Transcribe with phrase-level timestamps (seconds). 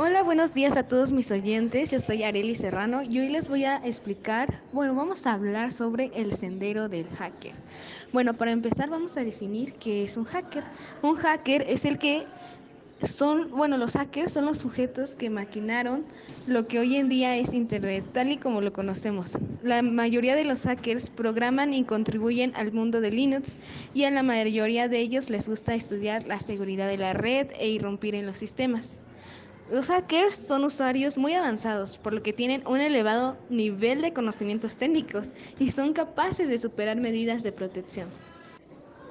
[0.00, 1.90] Hola, buenos días a todos mis oyentes.
[1.90, 6.12] Yo soy Areli Serrano y hoy les voy a explicar, bueno, vamos a hablar sobre
[6.14, 7.54] el sendero del hacker.
[8.12, 10.62] Bueno, para empezar vamos a definir qué es un hacker.
[11.02, 12.26] Un hacker es el que
[13.02, 16.04] son, bueno, los hackers son los sujetos que maquinaron
[16.46, 19.36] lo que hoy en día es Internet, tal y como lo conocemos.
[19.64, 23.56] La mayoría de los hackers programan y contribuyen al mundo de Linux
[23.94, 27.68] y a la mayoría de ellos les gusta estudiar la seguridad de la red e
[27.68, 28.96] irrumpir en los sistemas.
[29.70, 34.76] Los hackers son usuarios muy avanzados, por lo que tienen un elevado nivel de conocimientos
[34.76, 38.08] técnicos y son capaces de superar medidas de protección.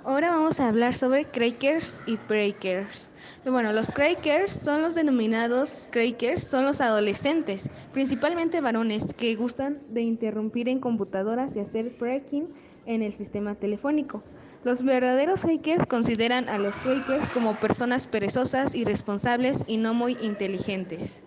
[0.04, 3.12] Ahora vamos a hablar sobre crackers y breakers.
[3.46, 10.02] Bueno, los crackers son los denominados crackers, son los adolescentes, principalmente varones, que gustan de
[10.02, 12.48] interrumpir en computadoras y hacer breaking
[12.86, 14.24] en el sistema telefónico.
[14.64, 21.24] Los verdaderos hackers consideran a los hackers como personas perezosas, irresponsables y no muy inteligentes.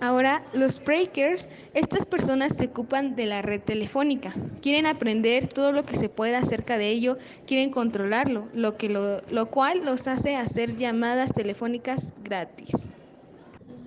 [0.00, 5.84] Ahora, los breakers, estas personas se ocupan de la red telefónica, quieren aprender todo lo
[5.84, 10.36] que se pueda acerca de ello, quieren controlarlo, lo, que lo, lo cual los hace
[10.36, 12.92] hacer llamadas telefónicas gratis.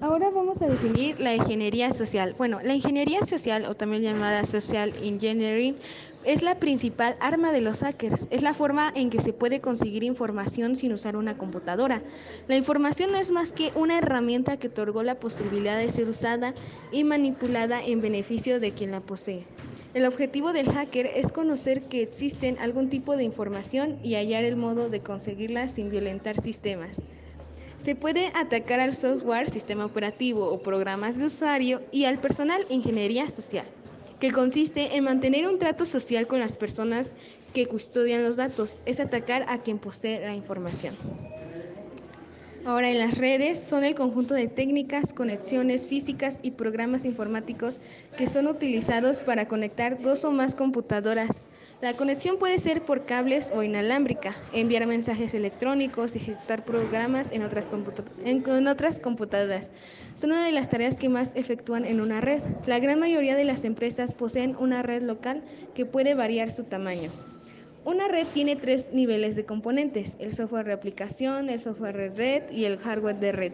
[0.02, 2.34] Ahora vamos a definir la ingeniería social.
[2.36, 5.76] Bueno, la ingeniería social, o también llamada social engineering,
[6.24, 8.28] es la principal arma de los hackers.
[8.30, 12.02] Es la forma en que se puede conseguir información sin usar una computadora.
[12.48, 16.54] La información no es más que una herramienta que otorgó la posibilidad de ser usada
[16.92, 19.46] y manipulada en beneficio de quien la posee.
[19.94, 24.56] El objetivo del hacker es conocer que existen algún tipo de información y hallar el
[24.56, 27.02] modo de conseguirla sin violentar sistemas.
[27.78, 33.28] Se puede atacar al software, sistema operativo o programas de usuario y al personal ingeniería
[33.28, 33.66] social,
[34.22, 37.14] que consiste en mantener un trato social con las personas
[37.56, 40.96] que custodian los datos, es atacar a quien posee la información.
[42.64, 47.80] Ahora en las redes son el conjunto de técnicas, conexiones físicas y programas informáticos
[48.16, 51.48] que son utilizados para conectar dos o más computadoras.
[51.82, 57.72] La conexión puede ser por cables o inalámbrica, enviar mensajes electrónicos, ejecutar programas en otras,
[58.24, 59.72] en, en otras computadoras.
[60.14, 62.44] Son una de las tareas que más efectúan en una red.
[62.68, 65.42] La gran mayoría de las empresas poseen una red local
[65.74, 67.12] que puede variar su tamaño.
[67.84, 72.52] Una red tiene tres niveles de componentes, el software de aplicación, el software de red
[72.52, 73.54] y el hardware de red.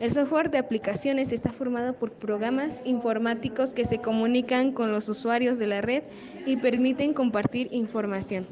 [0.00, 5.58] El software de aplicaciones está formado por programas informáticos que se comunican con los usuarios
[5.58, 6.02] de la red
[6.46, 8.46] y permiten compartir información.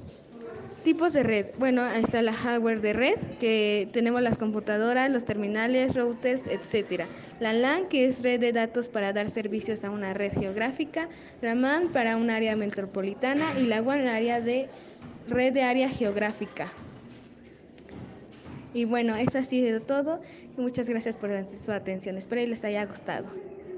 [0.87, 1.47] Tipos de red.
[1.59, 7.07] Bueno, ahí está la hardware de red, que tenemos las computadoras, los terminales, routers, etc.
[7.41, 11.09] La LAN, que es red de datos para dar servicios a una red geográfica.
[11.43, 14.69] La MAN para un área metropolitana y la WAN, área de
[15.27, 16.73] red de área geográfica.
[18.73, 20.21] Y bueno, eso ha sido todo.
[20.57, 22.17] Muchas gracias por su atención.
[22.17, 23.27] Espero que les haya gustado.